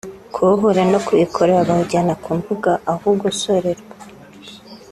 kuwuhura 0.33 0.81
no 0.91 0.99
kuwikorera 1.05 1.67
bawujyana 1.67 2.13
ku 2.23 2.29
mbuga 2.37 2.71
aho 2.91 3.03
ugosorerwa 3.15 3.93